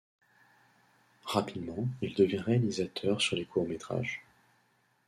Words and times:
Rapidement 1.25 1.87
il 2.01 2.15
devient 2.15 2.39
réalisateur 2.39 3.21
sur 3.21 3.35
les 3.35 3.45
courts 3.45 3.67
métrages. 3.67 4.23